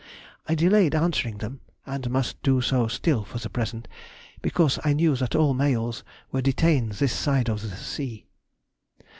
[0.49, 3.87] I delayed answering them (and must do so still for the present)
[4.41, 8.25] because I knew that all mails were detained this side of the sea.